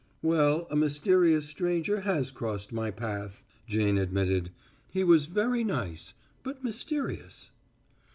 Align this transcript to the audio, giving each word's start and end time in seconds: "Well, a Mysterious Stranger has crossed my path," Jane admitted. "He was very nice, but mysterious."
"Well, 0.23 0.65
a 0.71 0.75
Mysterious 0.75 1.45
Stranger 1.47 1.99
has 2.01 2.31
crossed 2.31 2.73
my 2.73 2.89
path," 2.89 3.43
Jane 3.67 3.99
admitted. 3.99 4.49
"He 4.89 5.03
was 5.03 5.27
very 5.27 5.63
nice, 5.63 6.15
but 6.41 6.63
mysterious." 6.63 7.51